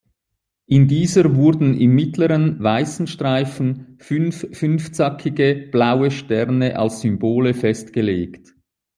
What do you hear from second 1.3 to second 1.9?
wurden